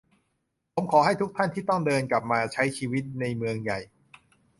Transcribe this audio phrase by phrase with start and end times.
[0.75, 3.79] ผมขอให้ทุกท่านที่ต้องเดินกลับมาใช้ชีวิตในเมืองใหญ่